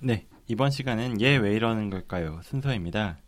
[0.00, 2.40] 네, 이번 시간은 얘 왜 이러는 걸까요?
[2.44, 3.18] 순서입니다.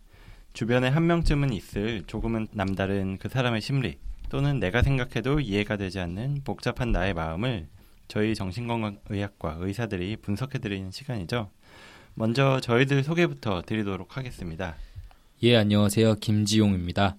[0.52, 6.42] 주변에 한 명쯤은 있을 조금은 남다른 그 사람의 심리 또는 내가 생각해도 이해가 되지 않는
[6.44, 7.66] 복잡한 나의 마음을
[8.06, 11.50] 저희 정신건강의학과 의사들이 분석해드리는 시간이죠.
[12.14, 14.76] 먼저 저희들 소개부터 드리도록 하겠습니다.
[15.42, 16.16] 예, 안녕하세요.
[16.16, 17.16] 김지용입니다.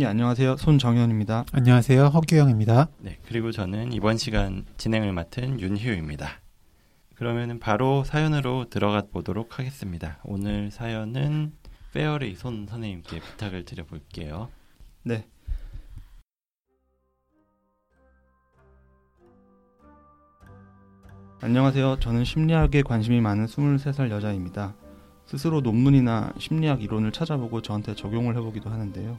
[0.00, 0.56] 예, 안녕하세요.
[0.56, 1.44] 손정현입니다.
[1.52, 2.06] 안녕하세요.
[2.06, 2.88] 허규영입니다.
[2.98, 6.40] 네, 그리고 저는 이번 시간 진행을 맡은 윤희우입니다.
[7.20, 10.16] 그러면 바로 사연으로 들어가 보도록 하겠습니다.
[10.24, 11.52] 오늘 사연은
[11.92, 14.48] 페어리 손 선생님께 부탁을 드려볼게요.
[15.02, 15.26] 네.
[21.42, 21.98] 안녕하세요.
[22.00, 24.74] 저는 심리학에 관심이 많은 23살 여자입니다.
[25.26, 29.18] 스스로 논문이나 심리학 이론을 찾아보고 저한테 적용을 해보기도 하는데요.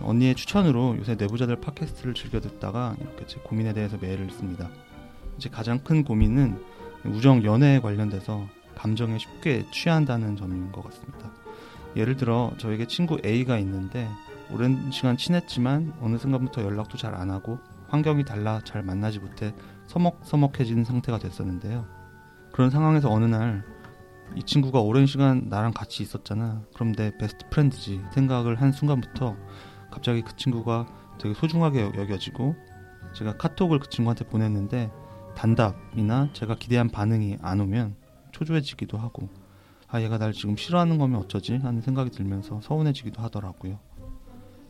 [0.00, 4.68] 언니의 추천으로 요새 내부자들 팟캐스트를 즐겨 듣다가 이렇게 제 고민에 대해서 메일을 씁니다.
[5.36, 6.69] 이제 가장 큰 고민은
[7.04, 11.30] 우정 연애에 관련돼서 감정에 쉽게 취한다는 점인 것 같습니다.
[11.96, 14.08] 예를 들어 저에게 친구 A가 있는데
[14.52, 19.54] 오랜 시간 친했지만 어느 순간부터 연락도 잘 안 하고 환경이 달라 잘 만나지 못해
[19.86, 21.86] 서먹서먹해진 상태가 됐었는데요.
[22.52, 23.80] 그런 상황에서 어느 날
[24.36, 26.62] 이 친구가 오랜 시간 나랑 같이 있었잖아.
[26.74, 29.36] 그럼 내 베스트 프렌드지 생각을 한 순간부터
[29.90, 30.86] 갑자기 그 친구가
[31.18, 32.54] 되게 소중하게 여겨지고
[33.12, 34.90] 제가 카톡을 그 친구한테 보냈는데
[35.34, 37.96] 단답이나 제가 기대한 반응이 안 오면
[38.32, 39.28] 초조해지기도 하고
[39.88, 43.78] 아 얘가 날 지금 싫어하는 거면 어쩌지 하는 생각이 들면서 서운해지기도 하더라고요.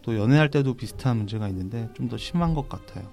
[0.03, 3.07] 또 연애할 때도 비슷한 문제가 있는데 좀 더 심한 것 같아요.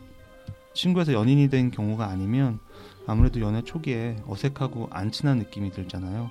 [0.74, 2.60] 친구에서 연인이 된 경우가 아니면
[3.08, 6.30] 아무래도 연애 초기에 어색하고 안 친한 느낌이 들잖아요.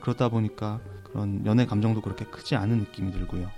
[0.00, 3.48] 그러다 보니까 그런 연애 감정도 그렇게 크지 않은 느낌이 들고요.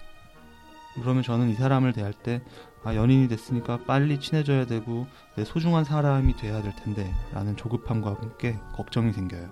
[0.94, 2.42] 그러면 저는 이 사람을 대할 때
[2.84, 8.58] 아, 연인이 됐으니까 빨리 친해져야 되고 내 소중한 사람이 돼야 될 텐데 라는 조급함과 함께
[8.74, 9.48] 걱정이 생겨요.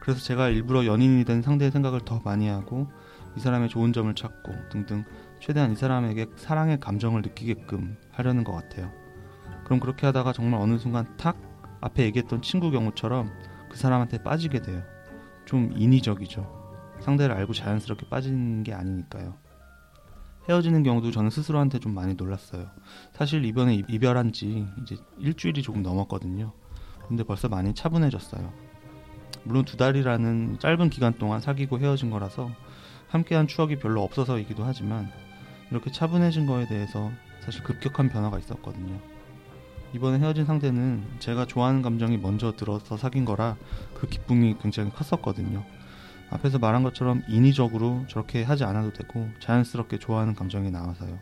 [0.00, 2.88] 그래서 제가 일부러 연인이 된 상대의 생각을 더 많이 하고
[3.36, 5.04] 이 사람의 좋은 점을 찾고 등등
[5.40, 8.92] 최대한 이 사람에게 사랑의 감정을 느끼게끔 하려는 것 같아요.
[9.64, 11.36] 그럼 그렇게 하다가 정말 어느 순간 탁
[11.80, 13.30] 앞에 얘기했던 친구 경우처럼
[13.70, 14.82] 그 사람한테 빠지게 돼요.
[15.44, 16.64] 좀 인위적이죠.
[17.00, 19.34] 상대를 알고 자연스럽게 빠지는 게 아니니까요.
[20.48, 22.66] 헤어지는 경우도 저는 스스로한테 좀 많이 놀랐어요.
[23.12, 26.52] 사실 이번에 이별한 지 이제 일주일이 조금 넘었거든요.
[27.08, 28.52] 근데 벌써 많이 차분해졌어요.
[29.44, 32.50] 물론 두 달이라는 짧은 기간 동안 사귀고 헤어진 거라서
[33.08, 35.10] 함께한 추억이 별로 없어서이기도 하지만
[35.70, 37.10] 이렇게 차분해진 거에 대해서
[37.40, 38.98] 사실 급격한 변화가 있었거든요.
[39.94, 43.56] 이번에 헤어진 상대는 제가 좋아하는 감정이 먼저 들어서 사귄 거라
[43.94, 45.64] 그 기쁨이 굉장히 컸었거든요.
[46.34, 51.18] 앞에서 말한 것처럼 인위적으로 저렇게 하지 않아도 되고 자연스럽게 좋아하는 감정이 나와서요.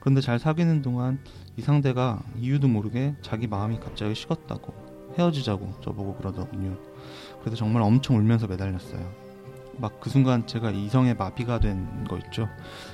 [0.00, 1.18] 그런데 잘 사귀는 동안
[1.56, 4.72] 이 상대가 이유도 모르게 자기 마음이 갑자기 식었다고
[5.18, 6.76] 헤어지자고 저보고 그러더군요.
[7.40, 9.26] 그래서 정말 엄청 울면서 매달렸어요.
[9.78, 12.48] 막 그 순간 제가 이성의 마비가 된 거 있죠.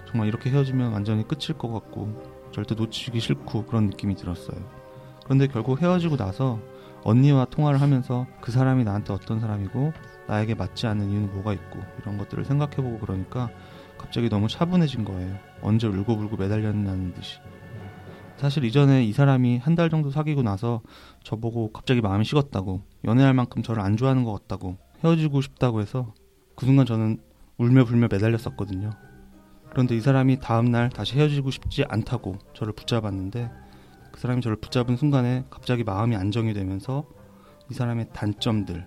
[0.08, 4.58] 정말 이렇게 헤어지면 완전히 끝일 것 같고 절대 놓치기 싫고 그런 느낌이 들었어요.
[5.24, 6.58] 그런데 결국 헤어지고 나서
[7.04, 9.92] 언니와 통화를 하면서 그 사람이 나한테 어떤 사람이고
[10.28, 13.50] 나에게 맞지 않는 이유는 뭐가 있고 이런 것들을 생각해보고 그러니까
[13.98, 15.36] 갑자기 너무 차분해진 거예요.
[15.62, 17.38] 언제 울고불고 매달렸나는 듯이.
[18.36, 20.80] 사실 이전에 이 사람이 한 달 정도 사귀고 나서
[21.22, 26.12] 저보고 갑자기 마음이 식었다고 연애할 만큼 저를 안 좋아하는 것 같다고 헤어지고 싶다고 해서
[26.56, 27.18] 그 순간 저는
[27.58, 28.90] 울며 불며 매달렸었거든요.
[29.70, 33.50] 그런데 이 사람이 다음날 다시 헤어지고 싶지 않다고 저를 붙잡았는데
[34.12, 37.04] 그 사람이 저를 붙잡은 순간에 갑자기 마음이 안정이 되면서
[37.70, 38.86] 이 사람의 단점들,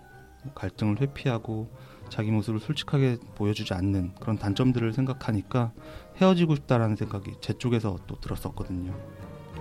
[0.53, 1.69] 갈등을 회피하고
[2.09, 5.73] 자기 모습을 솔직하게 보여주지 않는 그런 단점들을 생각하니까
[6.17, 8.93] 헤어지고 싶다라는 생각이 제 쪽에서 또 들었었거든요.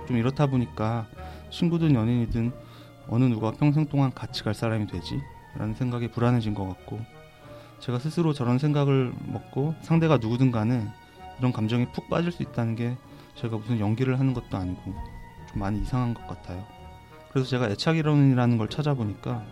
[0.07, 1.07] 좀 이렇다 보니까
[1.49, 2.53] 친구든 연인이든
[3.07, 5.19] 어느 누가 평생 동안 같이 갈 사람이 되지?
[5.57, 6.99] 라는 생각이 불안해진 것 같고
[7.79, 10.87] 제가 스스로 저런 생각을 먹고 상대가 누구든 간에
[11.39, 12.97] 이런 감정에 푹 빠질 수 있다는 게
[13.35, 14.93] 제가 무슨 연기를 하는 것도 아니고
[15.55, 16.63] 좀 많이 이상한 것 같아요.
[17.31, 19.43] 그래서 제가 애착 이론이라는 걸 찾아보니까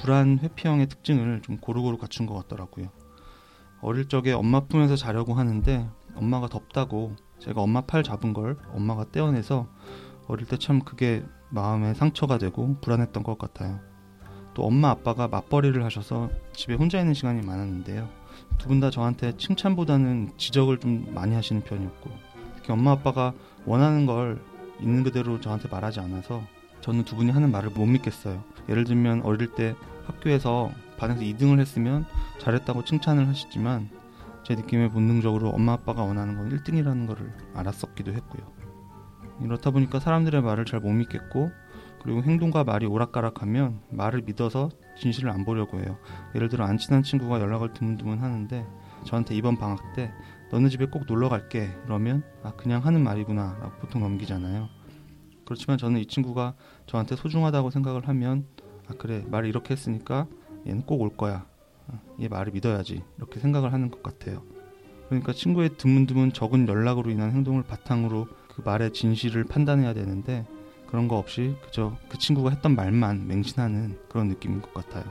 [0.00, 2.88] 불안 회피형의 특징을 좀 고루고루 갖춘 것 같더라고요.
[3.80, 9.66] 어릴 적에 엄마 품에서 자려고 하는데 엄마가 덥다고 제가 엄마 팔 잡은 걸 엄마가 떼어내서
[10.26, 13.78] 어릴 때 참 그게 마음에 상처가 되고 불안했던 것 같아요.
[14.54, 18.08] 또 엄마 아빠가 맞벌이를 하셔서 집에 혼자 있는 시간이 많았는데요.
[18.58, 22.10] 두 분 다 저한테 칭찬보다는 지적을 좀 많이 하시는 편이었고
[22.56, 23.34] 특히 엄마 아빠가
[23.66, 24.40] 원하는 걸
[24.80, 26.42] 있는 그대로 저한테 말하지 않아서
[26.80, 28.42] 저는 두 분이 하는 말을 못 믿겠어요.
[28.68, 29.74] 예를 들면 어릴 때
[30.06, 32.04] 학교에서 반에서 2등을 했으면
[32.38, 33.88] 잘했다고 칭찬을 하시지만
[34.44, 38.42] 제 느낌에 본능적으로 엄마 아빠가 원하는 건 1등이라는 것을 알았었기도 했고요.
[39.40, 41.50] 이렇다 보니까 사람들의 말을 잘 못 믿겠고
[42.02, 44.68] 그리고 행동과 말이 오락가락하면 말을 믿어서
[44.98, 45.96] 진실을 안 보려고 해요.
[46.34, 48.66] 예를 들어 안 친한 친구가 연락을 드문드문 하는데
[49.04, 50.12] 저한테 이번 방학 때
[50.54, 54.68] 너네 집에 꼭 놀러 갈게 그러면 아 그냥 하는 말이구나 라고 보통 넘기잖아요.
[55.44, 56.54] 그렇지만 저는 이 친구가
[56.86, 58.46] 저한테 소중하다고 생각을 하면
[58.86, 60.28] 아 그래 말을 이렇게 했으니까
[60.64, 61.44] 얘는 꼭 올 거야.
[61.88, 64.44] 아, 얘 말을 믿어야지 이렇게 생각을 하는 것 같아요.
[65.08, 70.46] 그러니까 친구의 드문드문 적은 연락으로 인한 행동을 바탕으로 그 말의 진실을 판단해야 되는데
[70.86, 75.02] 그런 거 없이 그저 그 친구가 했던 말만 맹신하는 그런 느낌인 것 같아요.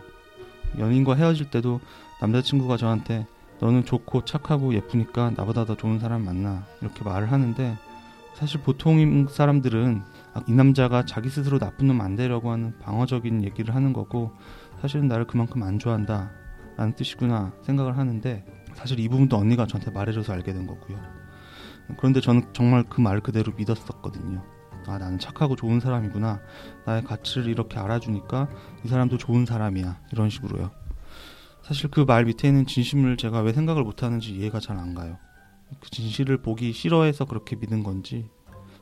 [0.79, 1.81] 연인과 헤어질 때도
[2.21, 3.27] 남자친구가 저한테
[3.63, 7.77] 너는 좋고 착하고 예쁘니까 나보다 더 좋은 사람 만나 이렇게 말을 하는데
[8.35, 10.01] 사실 보통 사람들은
[10.33, 14.33] 아, 이 남자가 자기 스스로 나쁜 놈 안 되려고 하는 방어적인 얘기를 하는 거고
[14.81, 16.31] 사실은 나를 그만큼 안 좋아한다
[16.75, 18.43] 라는 뜻이구나 생각을 하는데
[18.73, 20.99] 사실 이 부분도 언니가 저한테 말해줘서 알게 된 거고요.
[21.97, 24.43] 그런데 저는 정말 그 말 그대로 믿었었거든요.
[24.87, 26.41] 아, 나는 착하고 좋은 사람이구나.
[26.85, 28.49] 나의 가치를 이렇게 알아주니까
[28.83, 29.99] 이 사람도 좋은 사람이야.
[30.11, 30.71] 이런 식으로요.
[31.63, 35.17] 사실 그 말 밑에 있는 진심을 제가 왜 생각을 못하는지 이해가 잘 안 가요.
[35.79, 38.29] 그 진실을 보기 싫어해서 그렇게 믿은 건지.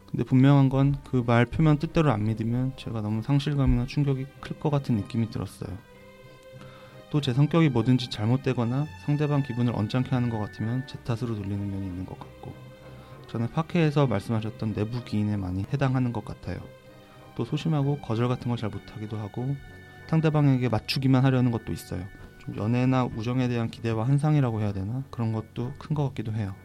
[0.09, 4.69] 근데 분명한 건 그 말 표면 뜻대로 안 믿으면 제가 너무 상실감이나 충격이 클 것
[4.69, 5.77] 같은 느낌이 들었어요.
[7.11, 11.85] 또 제 성격이 뭐든지 잘못되거나 상대방 기분을 언짢게 하는 것 같으면 제 탓으로 돌리는 면이
[11.85, 12.53] 있는 것 같고
[13.27, 16.57] 저는 파케에서 말씀하셨던 내부 기인에 많이 해당하는 것 같아요.
[17.35, 19.55] 또 소심하고 거절 같은 걸 잘 못하기도 하고
[20.07, 22.05] 상대방에게 맞추기만 하려는 것도 있어요.
[22.41, 26.55] 좀 연애나 우정에 대한 기대와 환상이라고 해야 되나 그런 것도 큰 것 같기도 해요.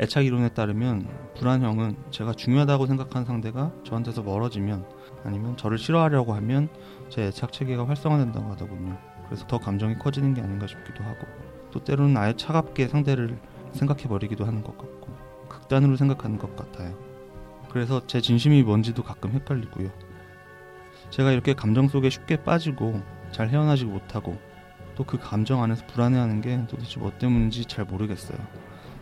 [0.00, 4.84] 애착 이론에 따르면 불안형은 제가 중요하다고 생각하는 상대가 저한테서 멀어지면
[5.24, 6.68] 아니면 저를 싫어하려고 하면
[7.08, 8.98] 제 애착 체계가 활성화된다고 하더군요.
[9.26, 11.26] 그래서 더 감정이 커지는 게 아닌가 싶기도 하고
[11.70, 13.38] 또 때로는 아예 차갑게 상대를
[13.72, 15.08] 생각해 버리기도 하는 것 같고
[15.48, 16.96] 극단으로 생각하는 것 같아요.
[17.70, 19.90] 그래서 제 진심이 뭔지도 가끔 헷갈리고요.
[21.10, 23.02] 제가 이렇게 감정 속에 쉽게 빠지고
[23.32, 24.38] 잘 헤어나지 못하고
[24.96, 28.38] 또 그 감정 안에서 불안해하는 게 도대체 뭐 때문인지 잘 모르겠어요.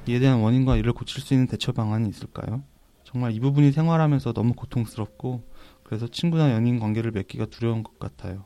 [0.06, 2.62] 이에 대한 원인과 이를 고칠 수 있는 대처 방안이 있을까요?
[3.04, 5.48] 정말 이 부분이 생활하면서 너무 고통스럽고
[5.84, 8.44] 그래서 친구나 연인 관계를 맺기가 두려운 것 같아요.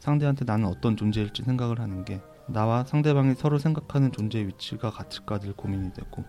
[0.00, 5.52] 상대한테 나는 어떤 존재일지 생각을 하는 게 나와 상대방이 서로 생각하는 존재의 위치가 같을까 늘
[5.52, 6.24] 고민이 되고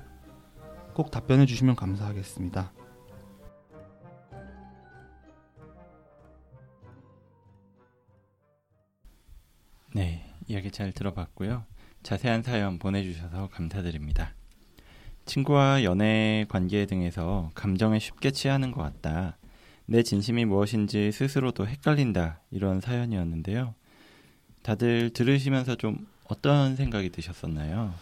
[0.94, 2.72] 꼭 답변해 주시면 감사하겠습니다.
[9.96, 11.66] 네, 이야기 잘 들어봤고요.
[12.04, 14.34] 자세한 사연 보내주셔서 감사드립니다.
[15.26, 19.38] 친구와 연애 관계 등에서 감정에 쉽게 취하는 것 같다.
[19.86, 22.42] 내 진심이 무엇인지 스스로도 헷갈린다.
[22.52, 23.76] 이런 사연이었는데요.
[24.64, 27.94] 다들 들으시면서 좀 어떤 생각이 드셨었나요?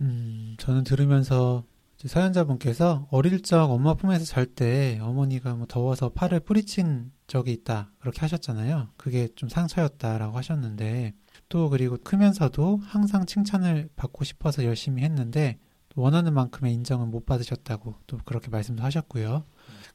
[0.00, 1.64] 음, 저는 들으면서
[2.04, 8.20] 사연자분께서 어릴 적 엄마 품에서 잘 때 어머니가 뭐 더워서 팔을 뿌리친 적이 있다 그렇게
[8.20, 8.88] 하셨잖아요.
[8.96, 11.14] 그게 좀 상처였다라고 하셨는데
[11.48, 15.58] 또 그리고 크면서도 항상 칭찬을 받고 싶어서 열심히 했는데
[15.96, 19.44] 원하는 만큼의 인정은 못 받으셨다고 또 그렇게 말씀도 하셨고요.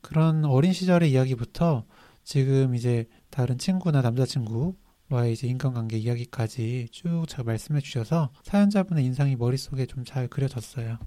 [0.01, 1.85] 그런 어린 시절의 이야기부터
[2.23, 9.85] 지금 이제 다른 친구나 남자친구와의 이제 인간관계 이야기까지 쭉 잘 말씀해 주셔서 사연자분의 인상이 머릿속에
[9.85, 10.97] 좀 잘 그려졌어요.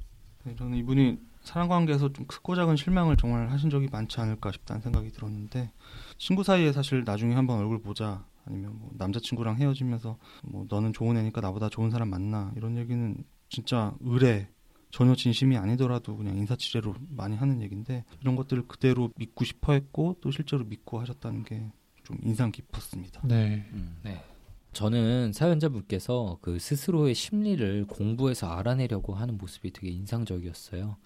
[0.45, 4.81] 네, 저는 이분이 사랑 관계에서 좀 크고 작은 실망을 정말 하신 적이 많지 않을까 싶다는
[4.81, 5.71] 생각이 들었는데
[6.19, 11.41] 친구 사이에 사실 나중에 한번 얼굴 보자 아니면 뭐 남자친구랑 헤어지면서 뭐 너는 좋은 애니까
[11.41, 13.17] 나보다 좋은 사람 만나 이런 얘기는
[13.49, 14.49] 진짜 의뢰
[14.91, 20.31] 전혀 진심이 아니더라도 그냥 인사치레로 많이 하는 얘기인데 이런 것들을 그대로 믿고 싶어 했고 또
[20.31, 21.71] 실제로 믿고 하셨다는 게
[22.07, 23.21] 좀 인상 깊었습니다.
[23.25, 23.67] 네.
[23.73, 23.97] 음.
[24.03, 24.23] 네.
[24.73, 30.97] 저는 사연자분께서 그 스스로의 심리를 공부해서 알아내려고 하는 모습이 되게 인상적이었어요.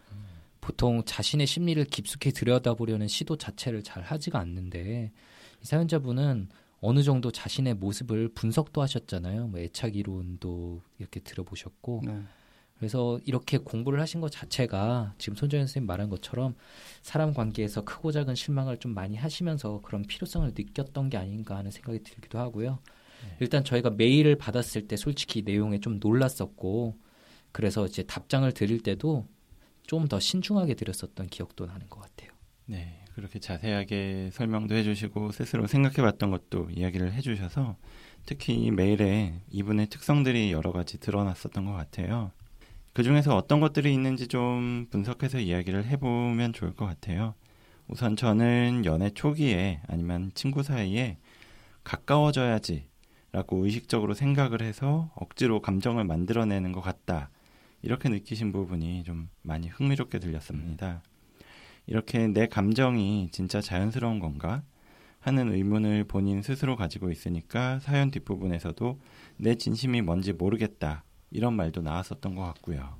[0.61, 5.11] 보통 자신의 심리를 깊숙이 들여다보려는 시도 자체를 잘 하지가 않는데
[5.63, 9.49] 이 사연자분은 어느 정도 자신의 모습을 분석도 하셨잖아요.
[9.49, 12.23] 뭐 애착 이론도 이렇게 들어보셨고 네.
[12.79, 16.55] 그래서 이렇게 공부를 하신 것 자체가 지금 손정현 선생님 말한 것처럼
[17.03, 22.03] 사람 관계에서 크고 작은 실망을 좀 많이 하시면서 그런 필요성을 느꼈던 게 아닌가 하는 생각이
[22.03, 22.79] 들기도 하고요.
[23.39, 26.97] 일단 저희가 메일을 받았을 때 솔직히 내용에 좀 놀랐었고
[27.53, 29.27] 그래서 이제 답장을 드릴 때도
[29.91, 32.31] 좀 더 신중하게 드렸었던 기억도 나는 것 같아요.
[32.67, 37.77] 네, 그렇게 자세하게 설명도 해주시고 스스로 생각해봤던 것도 이야기를 해주셔서
[38.27, 42.31] 특히 이 메일에 이분의 특성들이 여러 가지 드러났었던 것 같아요.
[42.93, 47.35] 그 중에서 어떤 것들이 있는지 좀 분석해서 이야기를 해보면 좋을 것 같아요.
[47.89, 51.19] 우선 저는 연애 초기에 아니면 친구 사이에
[51.85, 52.87] 가까워져야지
[53.33, 57.31] 라고 의식적으로 생각을 해서 억지로 감정을 만들어내는 것 같다.
[57.83, 61.03] 이렇게 느끼신 부분이 좀 많이 흥미롭게 들렸습니다.
[61.87, 64.63] 이렇게 내 감정이 진짜 자연스러운 건가?
[65.21, 68.99] 하는 의문을 본인 스스로 가지고 있으니까 사연 뒷부분에서도
[69.37, 72.99] 내 진심이 뭔지 모르겠다 이런 말도 나왔었던 것 같고요.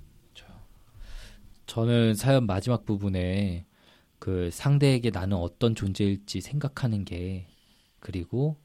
[1.71, 3.65] 저는 사연 마지막 부분에
[4.19, 7.47] 그 상대에게 나는 어떤 존재일지 생각하는 게
[8.01, 8.57] 그리고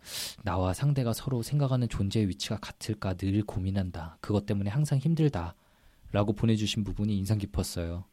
[0.43, 4.17] 나와 상대가 서로 생각하는 존재의 위치가 같을까 늘 고민한다.
[4.21, 5.53] 그것 때문에 항상 힘들다.
[6.11, 8.05] 라고 보내주신 부분이 인상 깊었어요.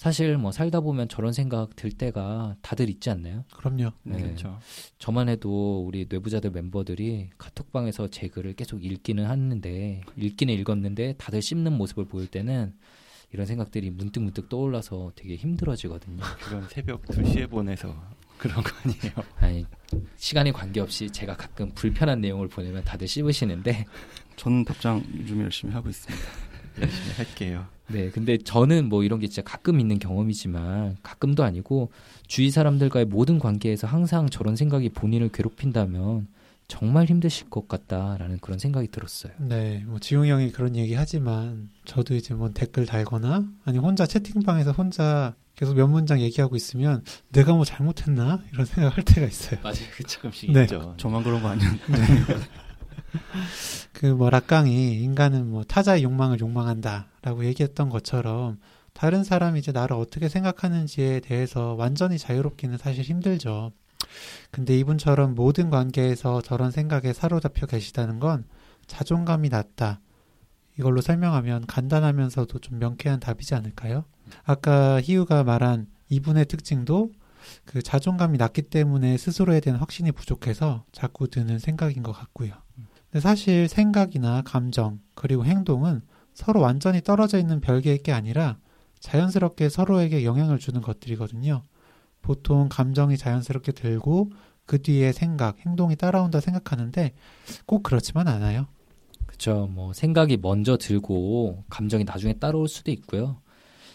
[0.00, 0.02] 음.
[0.02, 3.44] 사실 뭐 살다 보면 저런 생각 들 때가 다들 있지 않나요?
[3.54, 3.92] 그럼요.
[4.02, 4.22] 네.
[4.22, 4.58] 그렇죠.
[4.98, 11.74] 저만 해도 우리 뇌부자들 멤버들이 카톡방에서 제 글을 계속 읽기는 하는데 읽기는 읽었는데 다들 씹는
[11.74, 12.72] 모습을 보일 때는
[13.32, 16.22] 이런 생각들이 문득 문득 떠올라서 되게 힘들어지거든요.
[16.40, 17.94] 그건 새벽 2시에 보내서
[18.38, 19.12] 그런 거 아니에요.
[19.36, 19.66] 아니
[20.16, 23.84] 시간이 관계없이 제가 가끔 불편한 내용을 보내면 다들 씹으시는데
[24.36, 26.49] 저는 답장 요즘 열심히 하고 있습니다.
[26.78, 27.66] 열심히 할게요.
[27.88, 31.90] 네 근데 저는 뭐 이런 게 진짜 가끔 있는 경험이지만 가끔도 아니고
[32.28, 36.28] 주위 사람들과의 모든 관계에서 항상 저런 생각이 본인을 괴롭힌다면
[36.68, 39.32] 정말 힘드실 것 같다라는 그런 생각이 들었어요.
[39.38, 44.70] 네, 뭐 지용이 형이 그런 얘기 하지만 저도 이제 뭐 댓글 달거나 아니 혼자 채팅방에서
[44.70, 49.60] 혼자 계속 몇 문장 얘기하고 있으면 내가 뭐 잘못했나 이런 생각할 때가 있어요.
[49.62, 50.62] 맞아요, 조금씩 네.
[50.62, 50.94] 있죠.
[50.96, 51.84] 저만 그런 거 아니었는데.
[53.92, 58.58] 그뭐 락강이 인간은 뭐 타자의 욕망을 욕망한다라고 얘기했던 것처럼
[58.92, 63.72] 다른 사람이 이제 나를 어떻게 생각하는지에 대해서 완전히 자유롭기는 사실 힘들죠.
[64.50, 68.44] 근데 이분처럼 모든 관계에서 저런 생각에 사로잡혀 계시다는 건
[68.86, 70.00] 자존감이 낮다.
[70.78, 74.04] 이걸로 설명하면 간단하면서도 좀 명쾌한 답이지 않을까요?
[74.44, 77.12] 아까 희우가 말한 이분의 특징도
[77.64, 82.52] 그 자존감이 낮기 때문에 스스로에 대한 확신이 부족해서 자꾸 드는 생각인 것 같고요.
[83.10, 86.02] 근데 사실 생각이나 감정 그리고 행동은
[86.32, 88.58] 서로 완전히 떨어져 있는 별개의 게 아니라
[89.00, 91.64] 자연스럽게 서로에게 영향을 주는 것들이거든요.
[92.22, 94.30] 보통 감정이 자연스럽게 들고
[94.64, 97.12] 그 뒤에 생각, 행동이 따라온다 생각하는데
[97.66, 98.66] 꼭 그렇지만 않아요.
[99.26, 99.68] 그렇죠.
[99.72, 103.40] 뭐 생각이 먼저 들고 감정이 나중에 따라올 수도 있고요.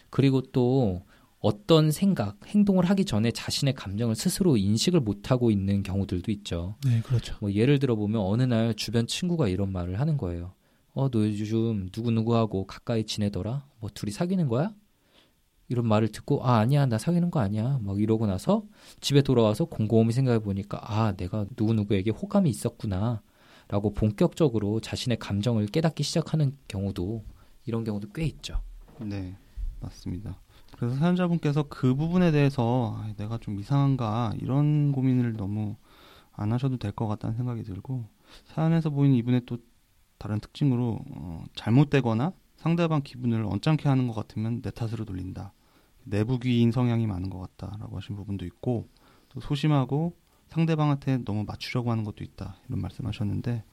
[0.10, 1.04] 그리고 또
[1.46, 6.74] 어떤 생각, 행동을 하기 전에 자신의 감정을 스스로 인식을 못하고 있는 경우들도 있죠.
[6.84, 7.36] 네, 그렇죠.
[7.40, 10.54] 뭐 예를 들어 보면 어느 날 주변 친구가 이런 말을 하는 거예요.
[10.94, 13.64] 어, 너 요즘 누구누구하고 가까이 지내더라?
[13.80, 14.74] 뭐 둘이 사귀는 거야?
[15.68, 18.64] 이런 말을 듣고 아 아니야 나 사귀는 거 아니야 막 이러고 나서
[19.00, 23.22] 집에 돌아와서 곰곰이 생각해 보니까 아 내가 누구누구에게 호감이 있었구나
[23.68, 27.24] 라고 본격적으로 자신의 감정을 깨닫기 시작하는 경우도
[27.68, 28.64] 이런 경우도 꽤 있죠.
[29.00, 29.36] 네,
[29.80, 30.40] 맞습니다.
[30.78, 35.76] 그래서 사연자분께서 그 부분에 대해서 아, 내가 좀 이상한가 이런 고민을 너무
[36.34, 38.06] 안 하셔도 될 것 같다는 생각이 들고
[38.46, 39.58] 사연에서 보이는 이분의 또
[40.18, 45.54] 다른 특징으로 어, 잘못되거나 상대방 기분을 언짢게 하는 것 같으면 내 탓으로 돌린다.
[46.04, 48.88] 내부귀인 성향이 많은 것 같다라고 하신 부분도 있고
[49.30, 50.16] 또 소심하고
[50.48, 53.64] 상대방한테 너무 맞추려고 하는 것도 있다 이런 말씀하셨는데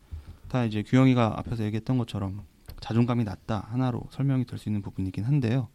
[0.48, 2.42] 다 이제 규영이가 앞에서 얘기했던 것처럼
[2.80, 5.68] 자존감이 낮다 하나로 설명이 될 수 있는 부분이긴 한데요.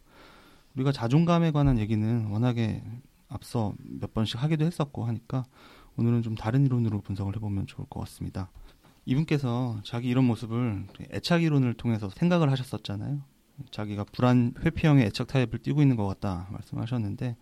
[0.77, 2.83] 우리가 자존감에 관한 얘기는 워낙에
[3.29, 5.45] 앞서 몇 번씩 하기도 했었고 하니까
[5.97, 8.51] 오늘은 좀 다른 이론으로 분석을 해보면 좋을 것 같습니다.
[9.05, 13.21] 이분께서 자기 이런 모습을 애착 이론을 통해서 생각을 하셨었잖아요.
[13.71, 17.35] 자기가 불안 회피형의 애착 타입을 띠고 있는 것 같다 말씀하셨는데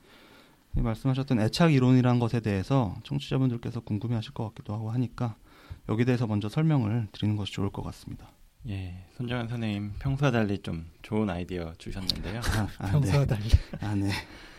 [0.77, 5.35] 이 말씀하셨던 애착 이론이라는 것에 대해서 청취자분들께서 궁금해하실 것 같기도 하고 하니까
[5.89, 8.29] 여기 대해서 먼저 설명을 드리는 것이 좋을 것 같습니다.
[8.67, 12.39] 예, 손정현 선생님 평소와 달리 좀 좋은 아이디어 주셨는데요.
[12.39, 13.27] 아, 아, 평소와 네.
[13.27, 13.49] 달리.
[13.79, 14.09] 아, 네.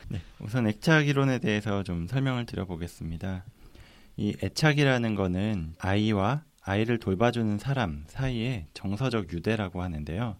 [0.09, 3.45] 네, 우선 애착 이론에 대해서 좀 설명을 드려보겠습니다.
[4.17, 10.37] 이 애착이라는 거는 아이와 아이를 돌봐주는 사람 사이의 정서적 유대라고 하는데요.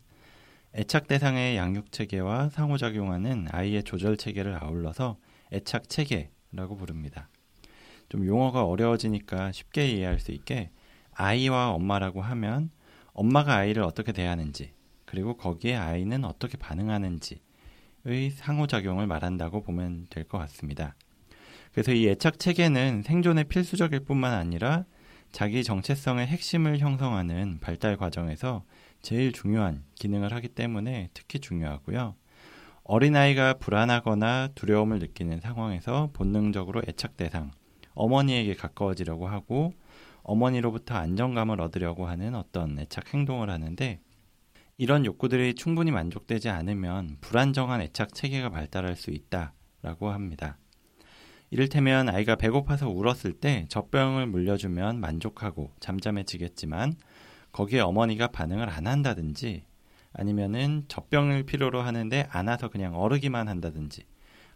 [0.77, 5.19] 애착 대상의 양육 체계와 상호작용하는 아이의 조절 체계를 아울러서
[5.53, 7.29] 애착 체계라고 부릅니다.
[8.09, 10.71] 좀 용어가 어려워지니까 쉽게 이해할 수 있게
[11.13, 12.71] 아이와 엄마라고 하면
[13.17, 14.73] 엄마가 아이를 어떻게 대하는지
[15.07, 17.41] 그리고 거기에 아이는 어떻게 반응하는지의
[18.35, 20.95] 상호작용을 말한다고 보면 될 것 같습니다.
[21.73, 24.85] 그래서 이 애착 체계는 생존의 필수적일 뿐만 아니라
[25.33, 28.65] 자기 정체성의 핵심을 형성하는 발달 과정에서
[29.01, 32.15] 제일 중요한 기능을 하기 때문에 특히 중요하고요.
[32.85, 37.51] 어린아이가 불안하거나 두려움을 느끼는 상황에서 본능적으로 애착 대상,
[37.95, 39.73] 어머니에게 가까워지려고 하고
[40.27, 44.01] 어머니로부터 안정감을 얻으려고 하는 어떤 애착 행동을 하는데
[44.77, 50.59] 이런 욕구들이 충분히 만족되지 않으면 불안정한 애착 체계가 발달할 수 있다라고 합니다.
[51.51, 56.97] 이를테면 아이가 배고파서 울었을 때 젖병을 물려주면 만족하고 잠잠해지겠지만
[57.53, 59.65] 거기에 어머니가 반응을 안 한다든지
[60.13, 64.03] 아니면은 젖병을 필요로 하는데 안아서 그냥 어르기만 한다든지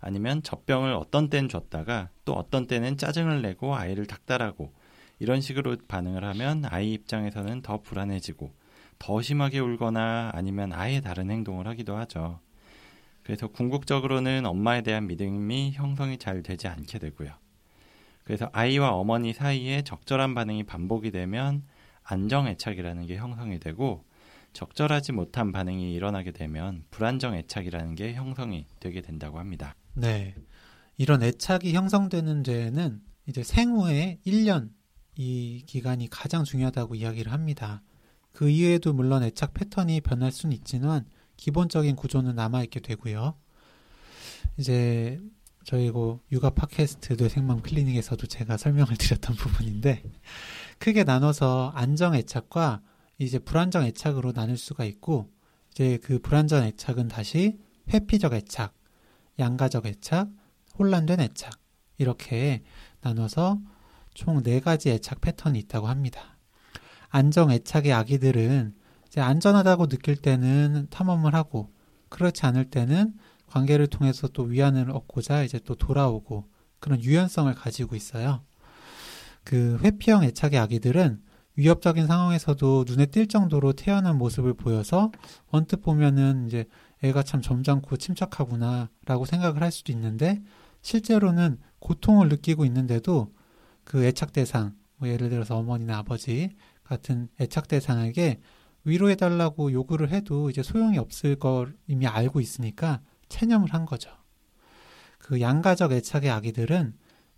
[0.00, 4.72] 아니면 젖병을 어떤 땐 줬다가 또 어떤 때는 짜증을 내고 아이를 닥달하고
[5.20, 8.52] 이런 식으로 반응을 하면 아이 입장에서는 더 불안해지고
[8.98, 12.40] 더 심하게 울거나 아니면 아예 다른 행동을 하기도 하죠.
[13.22, 17.32] 그래서 궁극적으로는 엄마에 대한 믿음이 형성이 잘 되지 않게 되고요.
[18.24, 21.64] 그래서 아이와 어머니 사이에 적절한 반응이 반복이 되면
[22.02, 24.04] 안정애착이라는 게 형성이 되고
[24.52, 29.76] 적절하지 못한 반응이 일어나게 되면 불안정 애착이라는 게 형성이 되게 된다고 합니다.
[29.94, 30.34] 네.
[30.96, 34.70] 이런 애착이 형성되는 데에는 이제 생후에 1년
[35.22, 37.82] 이 기간이 가장 중요하다고 이야기를 합니다.
[38.32, 41.04] 그 이외에도 물론 애착 패턴이 변할 수는 있지만
[41.36, 43.34] 기본적인 구조는 남아있게 되고요.
[44.56, 45.20] 이제
[45.64, 50.02] 저희 고 육아 팟캐스트 뇌생맘 클리닉에서도 제가 설명을 드렸던 부분인데
[50.78, 52.80] 크게 나눠서 안정 애착과
[53.18, 55.30] 이제 불안정 애착으로 나눌 수가 있고
[55.70, 57.58] 이제 그 불안정 애착은 다시
[57.92, 58.72] 회피적 애착,
[59.38, 60.30] 양가적 애착,
[60.78, 61.60] 혼란된 애착
[61.98, 62.62] 이렇게
[63.02, 63.60] 나눠서
[64.14, 66.36] 총 네 가지 애착 패턴이 있다고 합니다.
[67.08, 68.74] 안정 애착의 아기들은
[69.06, 71.72] 이제 안전하다고 느낄 때는 탐험을 하고
[72.08, 73.14] 그렇지 않을 때는
[73.46, 76.44] 관계를 통해서 또 위안을 얻고자 이제 또 돌아오고
[76.78, 78.42] 그런 유연성을 가지고 있어요.
[79.42, 81.20] 그 회피형 애착의 아기들은
[81.56, 85.10] 위협적인 상황에서도 눈에 띌 정도로 태어난 모습을 보여서
[85.48, 86.66] 언뜻 보면은 이제
[87.02, 90.40] 애가 참 점잖고 침착하구나라고 생각을 할 수도 있는데
[90.82, 93.32] 실제로는 고통을 느끼고 있는데도
[93.90, 96.50] 그 애착 대상, 뭐 예를 들어서 어머니나 아버지
[96.84, 98.40] 같은 애착 대상에게
[98.84, 104.12] 위로해달라고 요구를 해도 이제 소용이 없을 걸 이미 알고 있으니까 체념을 한 거죠.
[105.18, 106.94] 그 양가적 애착의 아기들은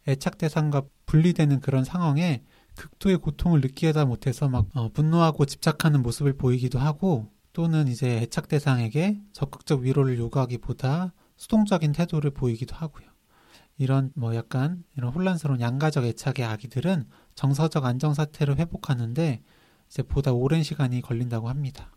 [0.06, 2.44] 애착 대상과 분리되는 그런 상황에
[2.76, 9.22] 극도의 고통을 느끼다 못해서 막 어, 분노하고 집착하는 모습을 보이기도 하고 또는 이제 애착 대상에게
[9.32, 13.11] 적극적 위로를 요구하기보다 수동적인 태도를 보이기도 하고요.
[13.78, 17.04] 이런 뭐 약간 이런 혼란스러운 양가적 애착의 아기들은
[17.34, 19.42] 정서적 안정 사태를 회복하는데
[19.88, 21.92] 이제 보다 오랜 시간이 걸린다고 합니다.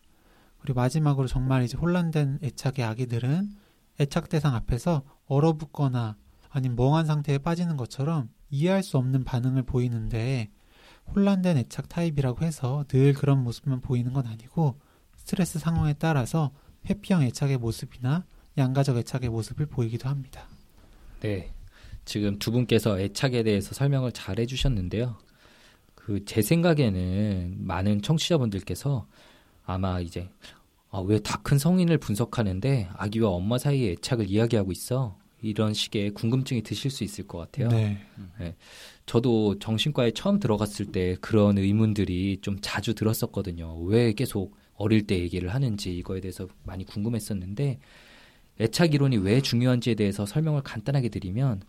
[0.59, 3.51] 그리고 마지막으로 정말 이제 혼란된 애착의 아기들은
[3.99, 6.17] 애착 대상 앞에서 얼어붙거나
[6.49, 10.49] 아니면 멍한 상태에 빠지는 것처럼 이해할 수 없는 반응을 보이는데
[11.13, 14.79] 혼란된 애착 타입이라고 해서 늘 그런 모습만 보이는 건 아니고
[15.15, 16.51] 스트레스 상황에 따라서
[16.89, 18.25] 회피형 애착의 모습이나
[18.57, 20.47] 양가적 애착의 모습을 보이기도 합니다.
[21.21, 21.54] 네.
[22.05, 25.17] 지금 두 분께서 애착에 대해서 설명을 잘 해주셨는데요.
[25.95, 29.07] 그 제 생각에는 많은 청취자분들께서
[29.65, 30.29] 아마 이제
[30.91, 35.17] 아, 왜 다 큰 성인을 분석하는데 아기와 엄마 사이의 애착을 이야기하고 있어?
[35.41, 37.67] 이런 식의 궁금증이 드실 수 있을 것 같아요.
[37.69, 37.99] 네.
[38.39, 38.55] 네.
[39.05, 43.75] 저도 정신과에 처음 들어갔을 때 그런 의문들이 좀 자주 들었었거든요.
[43.83, 47.79] 왜 계속 어릴 때 얘기를 하는지 이거에 대해서 많이 궁금했었는데
[48.61, 51.61] 애착 이론이 왜 중요한지에 대해서 설명을 간단하게 드리면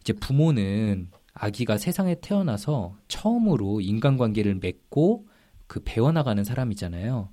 [0.00, 5.26] 이제 부모는 아기가 세상에 태어나서 처음으로 인간관계를 맺고
[5.66, 7.30] 그 배워나가는 사람이잖아요.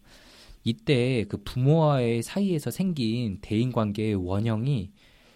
[0.63, 4.91] 이때 그 부모와의 사이에서 생긴 대인관계의 원형이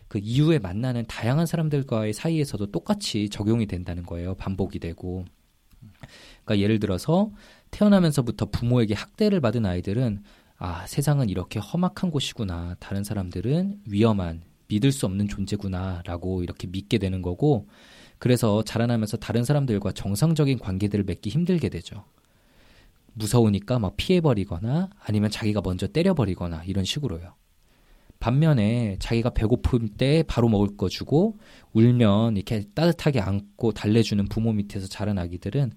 [0.07, 4.35] 그 이후에 만나는 다양한 사람들과의 사이에서도 똑같이 적용이 된다는 거예요.
[4.35, 5.23] 반복이 되고.
[6.43, 7.31] 그러니까 예를 들어서
[7.71, 10.23] 태어나면서부터 부모에게 학대를 받은 아이들은
[10.57, 12.75] 아, 세상은 이렇게 험악한 곳이구나.
[12.79, 17.67] 다른 사람들은 위험한, 믿을 수 없는 존재구나라고 이렇게 믿게 되는 거고
[18.17, 22.05] 그래서 자라나면서 다른 사람들과 정상적인 관계들을 맺기 힘들게 되죠.
[23.13, 27.33] 무서우니까 막 피해버리거나 아니면 자기가 먼저 때려버리거나 이런 식으로요.
[28.19, 31.39] 반면에 자기가 배고플 때 바로 먹을 거 주고
[31.73, 35.71] 울면 이렇게 따뜻하게 안고 달래주는 부모 밑에서 자란 아기들은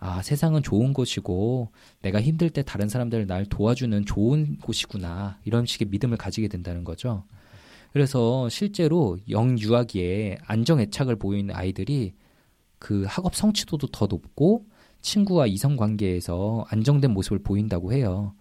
[0.00, 5.40] 아, 세상은 좋은 곳이고 내가 힘들 때 다른 사람들 날 도와주는 좋은 곳이구나.
[5.44, 7.24] 이런 식의 믿음을 가지게 된다는 거죠.
[7.92, 12.14] 그래서 실제로 영유아기에 안정 애착을 보이는 아이들이
[12.78, 14.66] 그 학업 성취도도 더 높고
[15.00, 18.34] 친구와 이성 관계에서 안정된 모습을 보인다고 해요.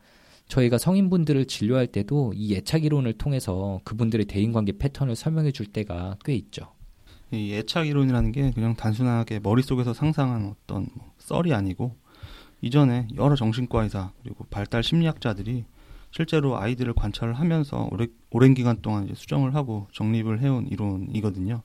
[0.47, 6.35] 저희가 성인분들을 진료할 때도 이 애착 이론을 통해서 그분들의 대인관계 패턴을 설명해 줄 때가 꽤
[6.35, 6.73] 있죠.
[7.31, 11.95] 이 애착 이론이라는 게 그냥 단순하게 머릿속에서 상상한 어떤 뭐 썰이 아니고
[12.61, 15.65] 이전에 여러 정신과 의사 그리고 발달 심리학자들이
[16.11, 21.61] 실제로 아이들을 관찰을 하면서 오래, 오랜 기간 동안 이제 수정을 하고 정립을 해온 이론이거든요.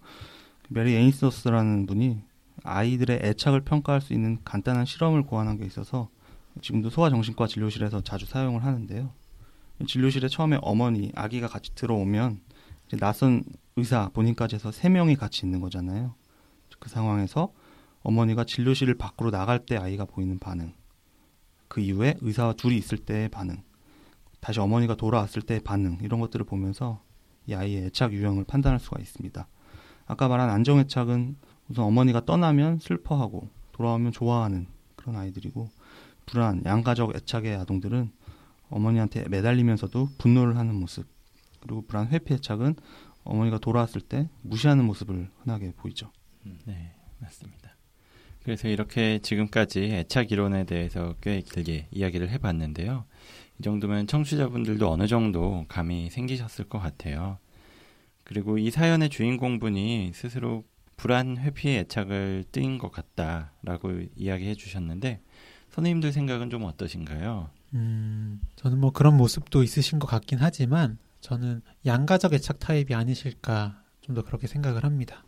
[0.68, 2.20] 메리 에인서스라는 분이
[2.64, 6.08] 아이들의 애착을 평가할 수 있는 간단한 실험을 고안한 게 있어서
[6.60, 9.10] 지금도 소아정신과 진료실에서 자주 사용을 하는데요.
[9.86, 12.40] 진료실에 처음에 어머니, 아기가 같이 들어오면
[13.00, 13.42] 낯선
[13.76, 16.14] 의사 본인까지 해서 세 명이 같이 있는 거잖아요.
[16.78, 17.52] 그 상황에서
[18.02, 20.74] 어머니가 진료실을 밖으로 나갈 때 아이가 보이는 반응,
[21.68, 23.62] 그 이후에 의사와 둘이 있을 때의 반응,
[24.42, 27.00] 다시 어머니가 돌아왔을 때의 반응 이런 것들을 보면서
[27.46, 29.46] 이 아이의 애착 유형을 판단할 수가 있습니다.
[30.06, 31.36] 아까 말한 안정애착은
[31.68, 35.70] 우선 어머니가 떠나면 슬퍼하고 돌아오면 좋아하는 그런 아이들이고
[36.26, 38.10] 불안, 양가적 애착의 아동들은
[38.68, 41.06] 어머니한테 매달리면서도 분노를 하는 모습
[41.60, 42.74] 그리고 불안 회피 애착은
[43.22, 46.10] 어머니가 돌아왔을 때 무시하는 모습을 흔하게 보이죠.
[46.64, 47.76] 네, 맞습니다.
[48.42, 53.04] 그래서 이렇게 지금까지 애착 이론에 대해서 꽤 길게 이야기를 해봤는데요.
[53.62, 57.38] 이 정도면 청취자분들도 어느 정도 감이 생기셨을 것 같아요.
[58.24, 60.64] 그리고 이 사연의 주인공분이 스스로
[60.96, 65.20] 불안 회피의 애착을 띈것 같다라고 이야기해 주셨는데
[65.70, 67.50] 선생님들 생각은 좀 어떠신가요?
[67.74, 74.16] 음, 저는 뭐 그런 모습도 있으신 것 같긴 하지만 저는 양가적 애착 타입이 아니실까 좀
[74.16, 75.24] 더 그렇게 생각을 합니다.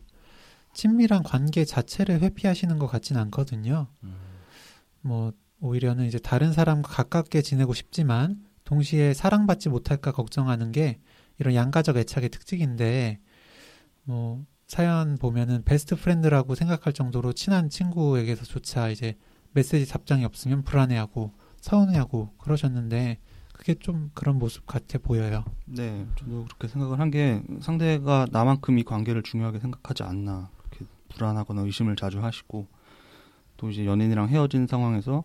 [0.73, 3.87] 친밀한 관계 자체를 회피하시는 것 같진 않거든요.
[4.03, 4.13] 음,
[4.99, 5.31] 뭐
[5.65, 10.99] 오히려는 이제 다른 사람과 가깝게 지내고 싶지만 동시에 사랑받지 못할까 걱정하는 게
[11.39, 13.19] 이런 양가적 애착의 특징인데
[14.03, 19.15] 뭐 사연 보면은 best friend라고 생각할 정도로 친한 친구에게서조차 이제
[19.51, 23.19] 메시지 답장이 없으면 불안해하고 서운해하고 그러셨는데
[23.53, 25.45] 그게 좀 그런 모습 같아 보여요.
[25.65, 31.61] 네, 저도 그렇게 생각을 한 게 상대가 나만큼 이 관계를 중요하게 생각하지 않나 그렇게 불안하거나
[31.61, 32.67] 의심을 자주 하시고
[33.57, 35.23] 또 이제 연인이랑 헤어진 상황에서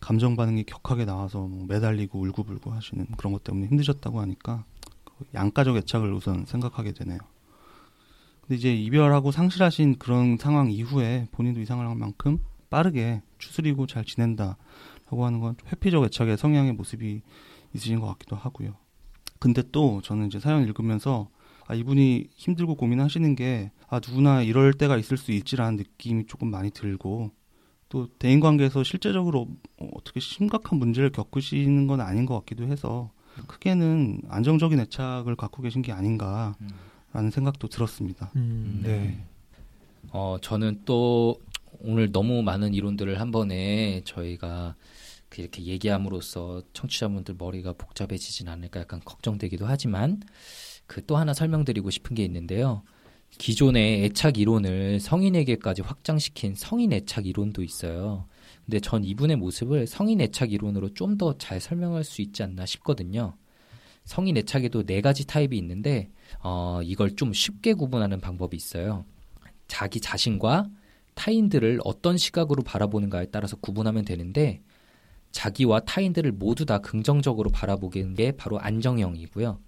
[0.00, 4.64] 감정 반응이 격하게 나와서 뭐 매달리고 울고불고 하시는 그런 것 때문에 힘드셨다고 하니까
[5.04, 7.18] 그 양가적 애착을 우선 생각하게 되네요.
[8.42, 12.38] 근데 이제 이별하고 상실하신 그런 상황 이후에 본인도 이상을 한 만큼
[12.70, 17.22] 빠르게 추스리고 잘 지낸다라고 하는 건 회피적 애착의 성향의 모습이
[17.74, 18.74] 있으신 것 같기도 하고요.
[19.38, 21.28] 근데 또 저는 이제 사연 읽으면서
[21.66, 26.70] 아, 이분이 힘들고 고민하시는 게 아, 누구나 이럴 때가 있을 수 있지라는 느낌이 조금 많이
[26.70, 27.30] 들고
[27.88, 29.48] 또 대인 관계에서 실제적으로
[29.78, 33.10] 어, 어떻게 심각한 문제를 겪으시는 건 아닌 것 같기도 해서
[33.46, 38.30] 크게는 안정적인 애착을 갖고 계신 게 아닌가라는 생각도 들었습니다.
[38.36, 39.24] 음, 네.
[40.10, 41.40] 어, 저는 또
[41.80, 44.74] 오늘 너무 많은 이론들을 한 번에 저희가
[45.36, 50.20] 이렇게 얘기함으로써 청취자분들 머리가 복잡해지진 않을까 약간 걱정되기도 하지만
[50.88, 52.82] 그 또 하나 설명드리고 싶은 게 있는데요.
[53.36, 58.26] 기존의 애착 이론을 성인에게까지 확장시킨 성인 애착 이론도 있어요.
[58.64, 63.34] 근데 전 이분의 모습을 성인 애착 이론으로 좀 더 잘 설명할 수 있지 않나 싶거든요.
[64.04, 66.10] 성인 애착에도 네 가지 타입이 있는데
[66.42, 69.04] 어, 이걸 좀 쉽게 구분하는 방법이 있어요.
[69.68, 70.68] 자기 자신과
[71.14, 74.62] 타인들을 어떤 시각으로 바라보는가에 따라서 구분하면 되는데
[75.32, 79.60] 자기와 타인들을 모두 다 긍정적으로 바라보는 게 바로 안정형이고요.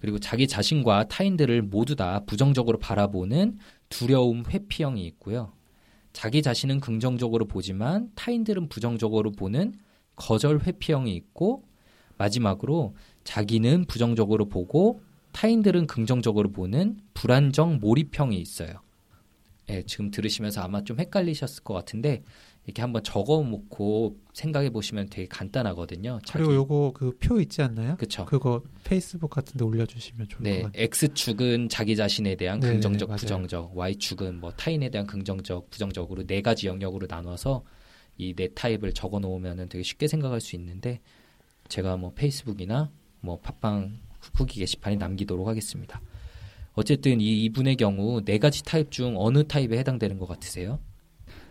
[0.00, 3.58] 그리고 자기 자신과 타인들을 모두 다 부정적으로 바라보는
[3.88, 5.52] 두려움 회피형이 있고요.
[6.12, 9.74] 자기 자신은 긍정적으로 보지만 타인들은 부정적으로 보는
[10.16, 11.64] 거절 회피형이 있고
[12.16, 18.80] 마지막으로 자기는 부정적으로 보고 타인들은 긍정적으로 보는 불안정 몰입형이 있어요.
[19.70, 22.22] 예, 지금 들으시면서 아마 좀 헷갈리셨을 것 같은데
[22.68, 26.18] 이렇게 한번 적어놓고 생각해 보시면 되게 간단하거든요.
[26.30, 27.96] 그리고 요거 그 표 있지 않나요?
[27.96, 28.26] 그쵸.
[28.26, 30.82] 그거 페이스북 같은데 올려주시면 좋을 네, 것 같아요.
[30.84, 33.16] X축은 자기 자신에 대한 네, 긍정적, 네, 맞아요.
[33.16, 37.64] 부정적, Y축은 뭐 타인에 대한 긍정적, 부정적으로 네 가지 영역으로 나눠서
[38.18, 41.00] 이 네 타입을 적어 놓으면 되게 쉽게 생각할 수 있는데
[41.68, 43.98] 제가 뭐 페이스북이나 뭐 팟빵
[44.34, 46.02] 후기 게시판에 남기도록 하겠습니다.
[46.74, 50.78] 어쨌든 이 이분의 경우 네 가지 타입 중 어느 타입에 해당되는 것 같으세요?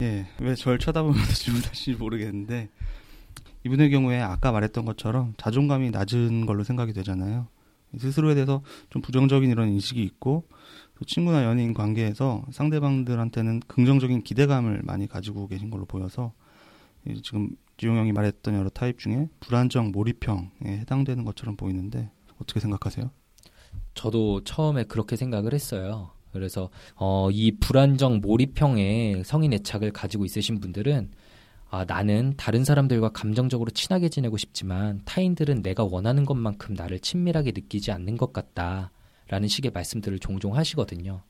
[0.02, 2.70] 예, 왜 저를 쳐다보면서 질문 하시는지 모르겠는데
[3.66, 7.48] 이분의 경우에 아까 말했던 것처럼 자존감이 낮은 걸로 생각이 되잖아요.
[7.98, 10.46] 스스로에 대해서 좀 부정적인 이런 인식이 있고
[10.96, 16.34] 또 친구나 연인 관계에서 상대방들한테는 긍정적인 기대감을 많이 가지고 계신 걸로 보여서
[17.06, 22.10] 이 지금 지용 형이 말했던 여러 타입 중에 불안정 몰입형에 해당되는 것처럼 보이는데
[22.42, 23.10] 어떻게 생각하세요?
[23.94, 26.12] 저도 처음에 그렇게 생각을 했어요.
[26.32, 31.10] 그래서 어, 이 불안정 몰입형의 성인 애착을 가지고 있으신 분들은
[31.70, 37.92] 아, 나는 다른 사람들과 감정적으로 친하게 지내고 싶지만 타인들은 내가 원하는 것만큼 나를 친밀하게 느끼지
[37.92, 38.92] 않는 것 같다
[39.28, 41.22] 라는 식의 말씀들을 종종 하시거든요.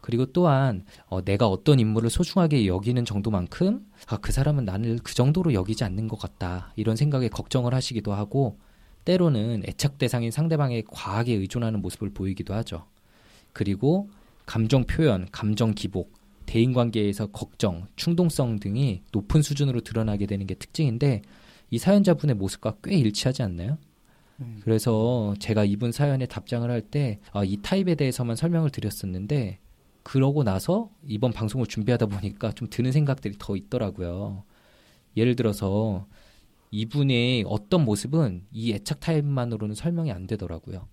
[0.00, 5.54] 그리고 또한 어, 내가 어떤 인물을 소중하게 여기는 정도만큼 아, 그 사람은 나를 그 정도로
[5.54, 8.58] 여기지 않는 것 같다 이런 생각에 걱정을 하시기도 하고
[9.04, 12.84] 때로는 애착 대상인 상대방에 과하게 의존하는 모습을 보이기도 하죠.
[13.52, 14.10] 그리고
[14.48, 16.14] 감정 표현, 감정 기복,
[16.46, 21.20] 대인 관계에서 걱정, 충동성 등이 높은 수준으로 드러나게 되는 게 특징인데
[21.68, 23.76] 이 사연자분의 모습과 꽤 일치하지 않나요?
[24.40, 24.58] 음.
[24.64, 29.58] 그래서 제가 이분 사연에 답장을 할때 아, 이 타입에 대해서만 설명을 드렸었는데
[30.02, 34.44] 그러고 나서 이번 방송을 준비하다 보니까 좀 드는 생각들이 더 있더라고요.
[35.18, 36.06] 예를 들어서
[36.70, 40.88] 이분의 어떤 모습은 이 애착 타입만으로는 설명이 안 되더라고요.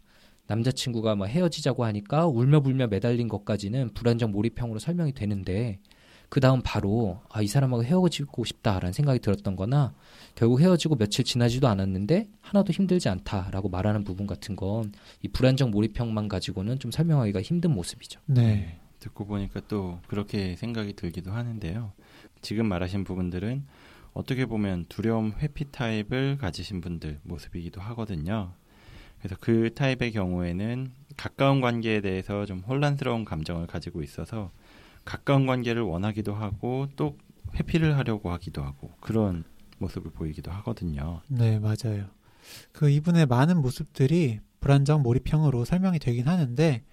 [0.48, 5.80] 남자친구가 뭐 헤어지자고 하니까 울며불며 매달린 것까지는 불안정 몰입형으로 설명이 되는데
[6.30, 9.94] 그 다음 바로 아, 이 사람하고 헤어지고 싶다라는 생각이 들었던 거나
[10.34, 16.28] 결국 헤어지고 며칠 지나지도 않았는데 하나도 힘들지 않다라고 말하는 부분 같은 건 이 불안정 몰입형만
[16.28, 18.20] 가지고는 좀 설명하기가 힘든 모습이죠.
[18.26, 18.80] 네.
[19.00, 21.94] 듣고 보니까 또 그렇게 생각이 들기도 하는데요.
[22.42, 23.66] 지금 말하신 부분들은
[24.14, 28.54] 어떻게 보면 두려움 회피 타입을 가지신 분들 모습이기도 하거든요.
[29.20, 34.52] 그래서 그 타입의 경우에는 가까운 관계에 대해서 좀 혼란스러운 감정을 가지고 있어서
[35.04, 37.18] 가까운 관계를 원하기도 하고 또
[37.56, 39.44] 회피를 하려고 하기도 하고 그런
[39.78, 41.22] 모습을 보이기도 하거든요.
[41.28, 42.08] 네, 맞아요.
[42.72, 46.84] 그 이분의 많은 모습들이 불안정 몰입형으로 설명이 되긴 하는데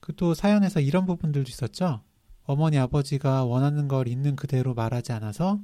[0.00, 2.02] 그 또 사연에서 이런 부분들도 있었죠.
[2.44, 5.60] 어머니 아버지가 원하는 걸 있는 그대로 말하지 않아서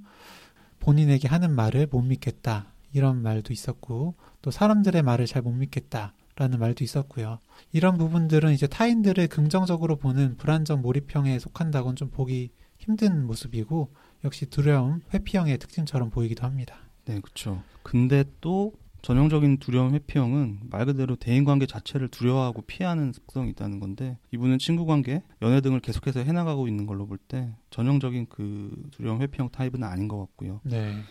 [0.80, 2.73] 본인에게 하는 말을 못 믿겠다.
[2.94, 7.38] 이런 말도 있었고 또 사람들의 말을 잘 못 믿겠다 라는 말도 있었고요.
[7.72, 13.92] 이런 부분들은 이제 타인들을 긍정적으로 보는 불안정 몰입형에 속한다고는 좀 보기 힘든 모습이고
[14.24, 16.76] 역시 두려움 회피형의 특징처럼 보이기도 합니다.
[17.04, 17.62] 네, 그렇죠.
[17.82, 24.16] 근데 또 전형적인 두려움 회피형은 말 그대로 대인 관계 자체를 두려워하고 피하는 특성이 있다는 건데
[24.32, 29.50] 이분은 친구 관계, 연애 등을 계속해서 해나가고 있는 걸로 볼 때 전형적인 그 두려움 회피형
[29.50, 30.60] 타입은 아닌 것 같고요.
[30.64, 31.02] 네.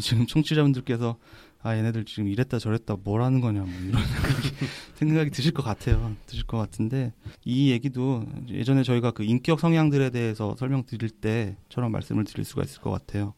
[0.00, 1.16] 지금 청취자분들께서
[1.62, 4.48] 아 얘네들 지금 이랬다 저랬다 뭘 하는 거냐 뭐 이런 생각이,
[4.96, 6.14] 생각이 드실 것 같아요.
[6.26, 7.12] 드실 것 같은데
[7.44, 12.90] 이 얘기도 예전에 저희가 그 인격 성향들에 대해서 설명드릴 때처럼 말씀을 드릴 수가 있을 것
[12.90, 13.32] 같아요.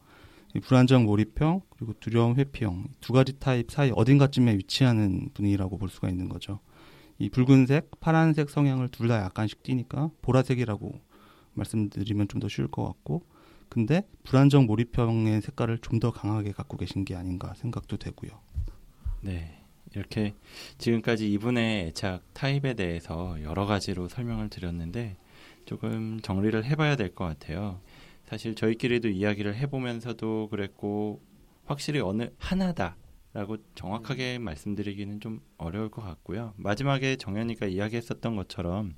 [0.55, 6.09] 이 불안정 몰입형 그리고 두려움 회피형 두 가지 타입 사이 어딘가쯤에 위치하는 분이라고 볼 수가
[6.09, 6.59] 있는 거죠.
[7.19, 10.99] 이 붉은색, 파란색 성향을 둘 다 약간씩 띠니까 보라색이라고
[11.53, 13.23] 말씀드리면 좀 더 쉬울 것 같고
[13.69, 18.31] 근데 불안정 몰입형의 색깔을 좀 더 강하게 갖고 계신 게 아닌가 생각도 되고요.
[19.21, 19.63] 네.
[19.95, 20.35] 이렇게
[20.77, 25.17] 지금까지 이분의 애착 타입에 대해서 여러 가지로 설명을 드렸는데
[25.65, 27.81] 조금 정리를 해봐야 될 것 같아요.
[28.25, 31.21] 사실 저희끼리도 이야기를 해보면서도 그랬고
[31.65, 36.53] 확실히 어느 하나다라고 정확하게 말씀드리기는 좀 어려울 것 같고요.
[36.57, 38.93] 마지막에 정현이가 이야기했었던 것처럼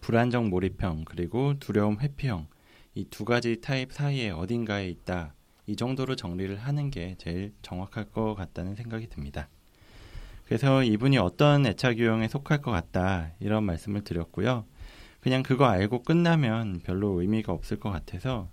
[0.00, 2.48] 불안정 몰입형 그리고 두려움 회피형
[2.96, 5.34] 이 두 가지 타입 사이에 어딘가에 있다.
[5.66, 9.48] 이 정도로 정리를 하는 게 제일 정확할 것 같다는 생각이 듭니다.
[10.46, 14.64] 그래서 이분이 어떤 애착 유형에 속할 것 같다 이런 말씀을 드렸고요.
[15.20, 18.48] 그냥 그거 알고 끝나면 별로 의미가 없을 것 같아서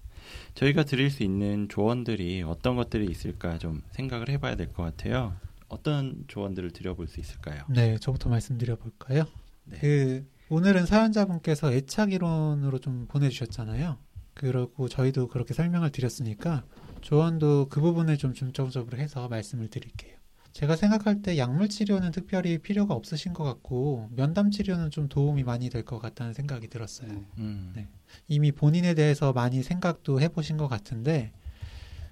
[0.55, 5.35] 저희가 드릴 수 있는 조언들이 어떤 것들이 있을까 좀 생각을 해봐야 될 것 같아요.
[5.69, 7.63] 어떤 조언들을 드려볼 수 있을까요?
[7.69, 9.25] 네, 저부터 말씀드려 볼까요?
[9.65, 9.77] 네.
[9.79, 13.97] 그 오늘은 사연자분께서 애착 이론으로 좀 보내주셨잖아요.
[14.33, 16.63] 그리고 저희도 그렇게 설명을 드렸으니까
[17.01, 20.13] 조언도 그 부분을 좀 중점적으로 해서 말씀을 드릴게요.
[20.53, 25.69] 제가 생각할 때 약물 치료는 특별히 필요가 없으신 것 같고 면담 치료는 좀 도움이 많이
[25.69, 27.09] 될 것 같다는 생각이 들었어요.
[27.39, 27.87] 음, 네.
[28.27, 31.31] 이미 본인에 대해서 많이 생각도 해보신 것 같은데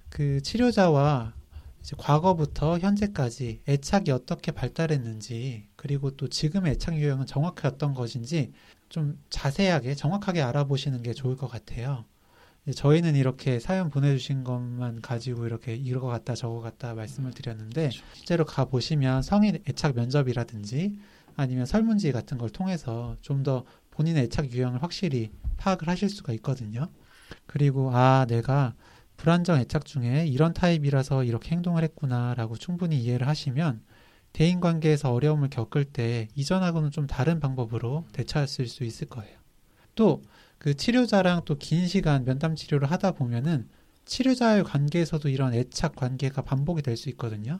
[0.08, 1.34] 그 치료자와
[1.80, 8.52] 이제 과거부터 현재까지 애착이 어떻게 발달했는지 그리고 또 지금의 애착 유형은 정확히 어떤 것인지
[8.88, 12.04] 좀 자세하게 정확하게 알아보시는 게 좋을 것 같아요.
[12.64, 18.44] 이제 저희는 이렇게 사연 보내주신 것만 가지고 이렇게 이거 같다 저거 같다 말씀을 드렸는데 실제로
[18.44, 20.98] 가 보시면 성인 애착 면접이라든지
[21.36, 26.88] 아니면 설문지 같은 걸 통해서 좀 더 본인의 애착 유형을 확실히 파악을 하실 수가 있거든요.
[27.46, 28.74] 그리고 아 내가
[29.16, 33.82] 불안정 애착 중에 이런 타입이라서 이렇게 행동을 했구나라고 충분히 이해를 하시면
[34.32, 39.38] 대인 관계에서 어려움을 겪을 때 이전하고는 좀 다른 방법으로 대처하실 수 있을 거예요.
[39.94, 40.22] 또
[40.62, 43.68] 그 치료자랑 또 긴 시간 면담 치료를 하다 보면은
[44.04, 47.58] 치료자의 관계에서도 이런 애착 관계가 반복이 될 수 있거든요.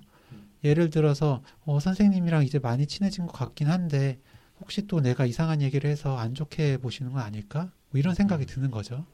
[0.62, 4.20] 예를 들어서 어, 선생님이랑 이제 많이 친해진 것 같긴 한데
[4.60, 7.72] 혹시 또 내가 이상한 얘기를 해서 안 좋게 보시는 건 아닐까?
[7.90, 9.04] 뭐 이런 생각이 드는 거죠.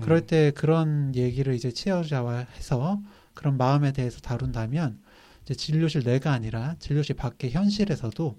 [0.00, 3.00] 그럴 때 그런 얘기를 이제 치료자와 해서
[3.34, 5.00] 그런 마음에 대해서 다룬다면
[5.44, 8.36] 이제 진료실 내가 아니라 진료실 밖의 현실에서도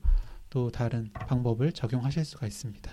[0.50, 2.92] 또 다른 방법을 적용하실 수가 있습니다.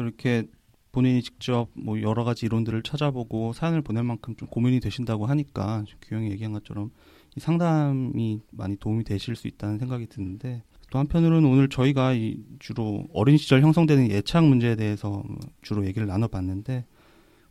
[0.00, 0.44] 그래서 이렇게
[0.92, 6.30] 본인이 직접 뭐 여러 가지 이론들을 찾아보고 사연을 보낼 만큼 좀 고민이 되신다고 하니까 규영이
[6.30, 6.90] 얘기한 것처럼
[7.36, 13.06] 이 상담이 많이 도움이 되실 수 있다는 생각이 드는데 또 한편으로는 오늘 저희가 이 주로
[13.12, 15.22] 어린 시절 형성되는 예착 문제에 대해서
[15.62, 16.84] 주로 얘기를 나눠봤는데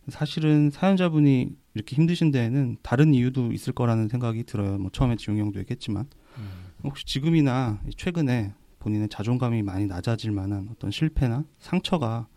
[0.09, 4.77] 사실은 사연자분이 이렇게 힘드신 데에는 다른 이유도 있을 거라는 생각이 들어요.
[4.79, 6.07] 뭐 처음에 지용이 형도 얘기했지만
[6.39, 6.49] 음,
[6.83, 12.27] 혹시 지금이나 최근에 본인의 자존감이 많이 낮아질 만한 어떤 실패나 상처가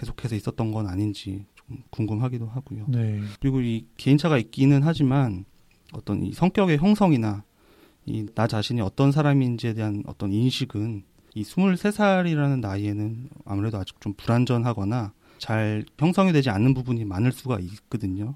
[0.00, 2.86] 계속해서 있었던 건 아닌지 좀 궁금하기도 하고요.
[2.88, 3.20] 네.
[3.40, 5.44] 그리고 이 개인차가 있기는 하지만
[5.92, 7.44] 어떤 이 성격의 형성이나
[8.06, 15.12] 이 나 자신이 어떤 사람인지에 대한 어떤 인식은 이 23살이라는 나이에는 아무래도 아직 좀 불안전하거나
[15.38, 18.34] 잘 형성이 되지 않는 부분이 많을 수가 있거든요.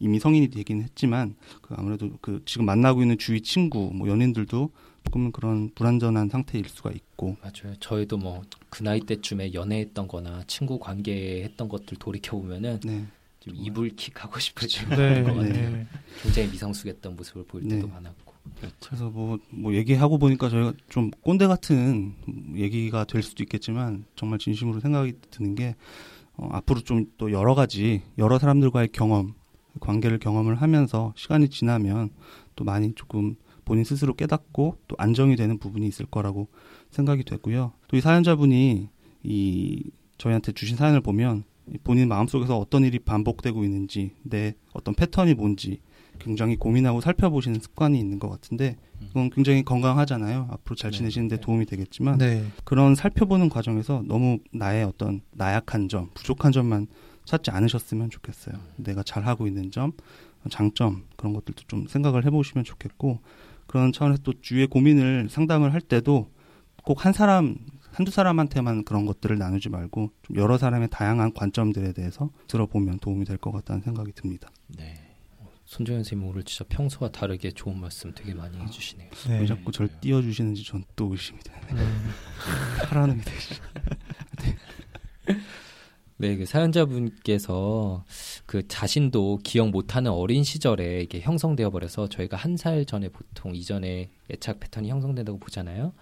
[0.00, 4.70] 이미 성인이 되긴 했지만 그 아무래도 그 지금 만나고 있는 주위 친구 뭐 연인들도
[5.08, 7.74] 조금은 그런 불안전한 상태일 수가 있고 맞아요.
[7.80, 13.06] 저희도 뭐 그 나이 때쯤에 연애했던 거나 친구 관계했던 것들 돌이켜 보면은 네.
[13.40, 15.70] 좀 이불킥 하고 싶을 때 네, 것 같아요.
[15.70, 15.86] 네.
[16.22, 17.92] 굉장히 미성숙했던 모습을 보일 때도 네.
[17.92, 18.34] 많았고.
[18.80, 22.14] 그래서 뭐, 뭐 얘기하고 보니까 저희가 좀 꼰대 같은
[22.54, 25.74] 얘기가 될 수도 있겠지만 정말 진심으로 생각이 드는 게
[26.36, 29.34] 어, 앞으로 좀 또 여러 가지 여러 사람들과의 경험
[29.80, 32.10] 관계를 경험을 하면서 시간이 지나면
[32.54, 33.36] 또 많이 조금
[33.68, 36.48] 본인 스스로 깨닫고 또 안정이 되는 부분이 있을 거라고
[36.90, 37.72] 생각이 되고요.
[37.88, 38.88] 또 이 사연자분이
[39.24, 39.82] 이
[40.16, 41.44] 저희한테 주신 사연을 보면
[41.84, 45.80] 본인 마음속에서 어떤 일이 반복되고 있는지 내 어떤 패턴이 뭔지
[46.18, 48.76] 굉장히 고민하고 살펴보시는 습관이 있는 것 같은데
[49.08, 50.48] 그건 굉장히 건강하잖아요.
[50.50, 50.96] 앞으로 잘 네.
[50.96, 51.40] 지내시는데 네.
[51.42, 52.44] 도움이 되겠지만 네.
[52.64, 56.86] 그런 살펴보는 과정에서 너무 나의 어떤 나약한 점, 부족한 점만
[57.26, 58.56] 찾지 않으셨으면 좋겠어요.
[58.76, 59.92] 내가 잘하고 있는 점,
[60.50, 63.20] 장점 그런 것들도 좀 생각을 해보시면 좋겠고
[63.68, 66.28] 그런 차원에서 또 주위의 고민을 상담을 할 때도
[66.84, 67.54] 꼭 한 사람
[67.92, 73.38] 한두 사람한테만 그런 것들을 나누지 말고 좀 여러 사람의 다양한 관점들에 대해서 들어보면 도움이 될
[73.38, 74.50] 것 같다는 생각이 듭니다.
[74.68, 74.94] 네.
[75.64, 79.10] 손정현 선생님 오늘 진짜 평소와 다르게 좋은 말씀 되게 많이 해주시네요.
[79.28, 79.40] 네.
[79.40, 81.82] 왜 자꾸 절 띄워주시는지 전 또 의심이 되네.
[81.82, 82.10] 음,
[82.86, 83.54] 하라는 게 되시.
[84.38, 84.56] 네,
[86.20, 88.04] 그 사연자분께서
[88.46, 94.10] 그 자신도 기억 못하는 어린 시절에 이게 형성되어 버려서 저희가 한 살 전에 보통 이전에
[94.30, 95.92] 애착 패턴이 형성된다고 보잖아요.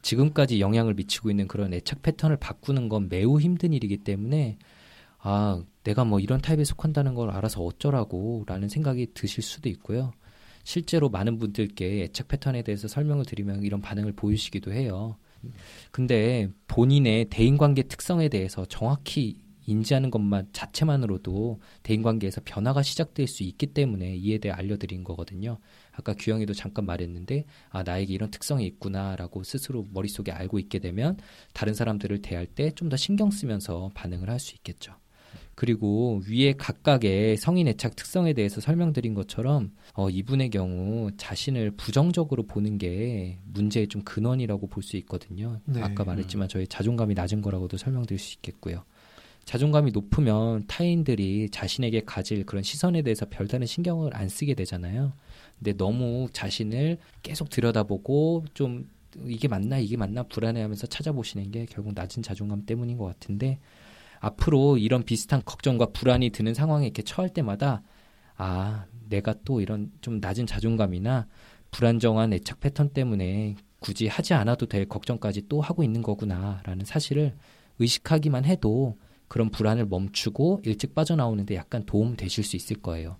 [0.00, 4.56] 지금까지 영향을 미치고 있는 그런 애착 패턴을 바꾸는 건 매우 힘든 일이기 때문에
[5.18, 10.12] 아, 내가 뭐 이런 타입에 속한다는 걸 알아서 어쩌라고 라는 생각이 드실 수도 있고요.
[10.64, 15.16] 실제로 많은 분들께 애착 패턴에 대해서 설명을 드리면 이런 반응을 보이시기도 해요.
[15.90, 24.16] 근데 본인의 대인관계 특성에 대해서 정확히 인지하는 것만 자체만으로도 대인관계에서 변화가 시작될 수 있기 때문에
[24.16, 25.58] 이에 대해 알려드린 거거든요.
[25.92, 31.16] 아까 규영이도 잠깐 말했는데 아 나에게 이런 특성이 있구나라고 스스로 머릿속에 알고 있게 되면
[31.52, 34.92] 다른 사람들을 대할 때 좀 더 신경 쓰면서 반응을 할 수 있겠죠.
[35.54, 42.76] 그리고 위에 각각의 성인 애착 특성에 대해서 설명드린 것처럼 어, 이분의 경우 자신을 부정적으로 보는
[42.78, 45.58] 게 문제의 좀 근원이라고 볼 수 있거든요.
[45.64, 45.80] 네.
[45.82, 48.84] 아까 말했지만 저희 자존감이 낮은 거라고도 설명드릴 수 있겠고요.
[49.46, 55.12] 자존감이 높으면 타인들이 자신에게 가질 그런 시선에 대해서 별다른 신경을 안 쓰게 되잖아요.
[55.56, 58.90] 근데 너무 자신을 계속 들여다보고 좀
[59.24, 63.60] 이게 맞나 이게 맞나 불안해하면서 찾아보시는 게 결국 낮은 자존감 때문인 것 같은데
[64.18, 67.82] 앞으로 이런 비슷한 걱정과 불안이 드는 상황에 이렇게 처할 때마다
[68.36, 71.28] 아 내가 또 이런 좀 낮은 자존감이나
[71.70, 77.36] 불안정한 애착 패턴 때문에 굳이 하지 않아도 될 걱정까지 또 하고 있는 거구나라는 사실을
[77.78, 78.96] 의식하기만 해도
[79.28, 83.16] 그런 불안을 멈추고 일찍 빠져나오는데 약간 도움 되실 수 있을 거예요.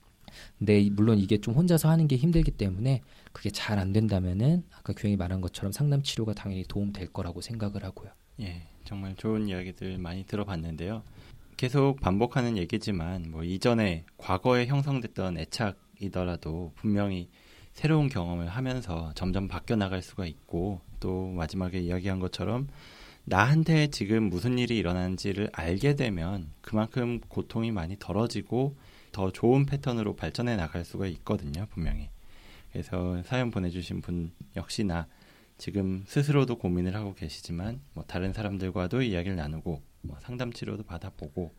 [0.59, 3.01] 근데 물론 이게 좀 혼자서 하는 게 힘들기 때문에
[3.33, 7.85] 그게 잘 안 된다면은 아까 규영이 말한 것처럼 상담 치료가 당연히 도움 될 거라고 생각을
[7.85, 8.11] 하고요.
[8.40, 11.03] 예, 정말 좋은 이야기들 많이 들어봤는데요.
[11.57, 17.29] 계속 반복하는 얘기지만 뭐 이전에 과거에 형성됐던 애착이더라도 분명히
[17.73, 22.69] 새로운 경험을 하면서 점점 바뀌어 나갈 수가 있고 또 마지막에 이야기한 것처럼
[23.29, 28.77] 나한테 지금 무슨 일이 일어나는지를 알게 되면 그만큼 고통이 많이 덜어지고
[29.11, 32.09] 더 좋은 패턴으로 발전해 나갈 수가 있거든요, 분명히.
[32.71, 35.09] 그래서 사연 보내주신 분 역시나
[35.59, 41.53] 지금 스스로도 고민을 하고 계시지만 뭐 다른 사람들과도 이야기를 나누고 뭐 상담 치료도 받아보고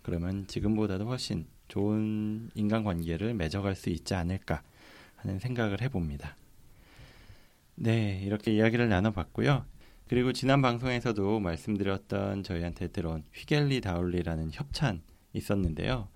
[0.00, 4.62] 그러면 지금보다도 훨씬 좋은 인간관계를 맺어갈 수 있지 않을까
[5.16, 6.34] 하는 생각을 해봅니다.
[7.74, 9.66] 네, 이렇게 이야기를 나눠봤고요.
[10.10, 15.02] 그리고 지난 방송에서도 말씀드렸던 저희한테 들어온 휘겔리 다울리라는 협찬
[15.34, 16.08] 있었는데요.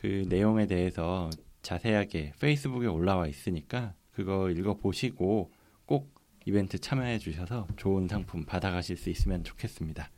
[0.00, 1.28] 그 내용에 대해서
[1.62, 5.50] 자세하게 페이스북에 올라와 있으니까 그거 읽어보시고
[5.84, 6.14] 꼭
[6.46, 10.08] 이벤트 참여해 주셔서 좋은 상품 받아가실 수 있으면 좋겠습니다.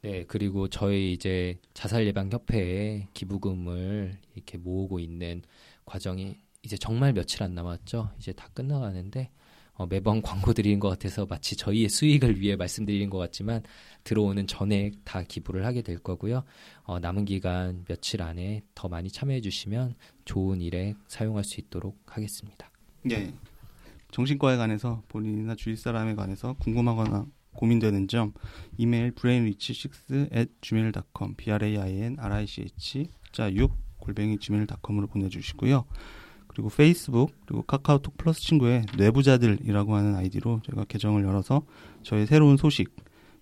[0.00, 5.42] 네, 그리고 저희 이제 자살 예방 협회에 기부금을 이렇게 모으고 있는
[5.84, 8.10] 과정이 이제 정말 며칠 안 남았죠.
[8.18, 9.32] 이제 다 끝나가는데
[9.78, 13.62] 어, 매번 광고 드리는 것 같아서 마치 저희의 수익을 위해 말씀드리는 것 같지만
[14.02, 16.42] 들어오는 전액 다 기부를 하게 될 거고요.
[16.82, 22.68] 어, 남은 기간 며칠 안에 더 많이 참여해 주시면 좋은 일에 사용할 수 있도록 하겠습니다.
[23.12, 23.32] 예.
[24.10, 28.32] 정신과에 관해서 본인이나 주위 사람에 관해서 궁금하거나 고민되는 점
[28.76, 33.70] 이메일 brainrich6 at gmail.com b r a i n r i c h 자 6
[33.98, 35.84] 골뱅이 gmail.com으로 보내주시고요.
[36.58, 41.62] 그리고 페이스북 그리고 카카오톡 플러스 친구에 뇌부자들이라고 하는 아이디로 제가 계정을 열어서
[42.02, 42.90] 저의 새로운 소식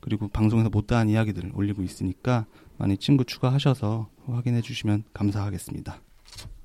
[0.02, 2.44] 그리고 방송에서 못다한 이야기들을 올리고 있으니까
[2.76, 5.98] 많이 친구 추가하셔서 확인해 주시면 감사하겠습니다.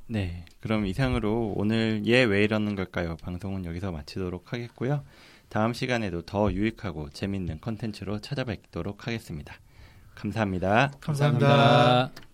[0.07, 3.15] 네, 그럼 이상으로 오늘 얘 왜 이러는 걸까요?
[3.21, 5.05] 방송은 여기서 마치도록 하겠고요.
[5.47, 9.55] 다음 시간에도 더 유익하고 재밌는 컨텐츠로 찾아뵙도록 하겠습니다.
[10.15, 10.91] 감사합니다.
[10.99, 11.47] 감사합니다.
[11.47, 12.30] 감사합니다.